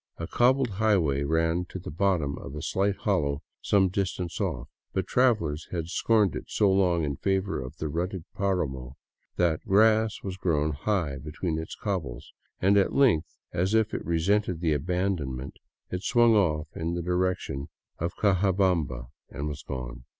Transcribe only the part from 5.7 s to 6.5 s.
had scorned it